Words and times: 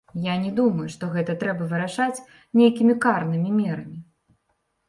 Я 0.21 0.35
не 0.45 0.47
думаю, 0.59 0.85
што 0.93 1.09
гэта 1.15 1.35
трэба 1.43 1.67
вырашаць 1.73 2.23
нейкімі 2.61 2.97
карнымі 3.07 3.49
мерамі. 3.61 3.99